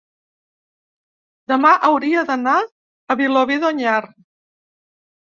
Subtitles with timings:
[1.51, 3.99] demà hauria d'anar a Vilobí d'Onyar.